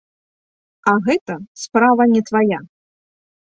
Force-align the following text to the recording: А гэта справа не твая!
А 0.91 0.93
гэта 1.09 1.37
справа 1.65 2.03
не 2.17 2.25
твая! 2.33 2.59